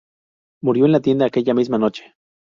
[0.63, 2.15] Murió en la tienda aquella misma noche.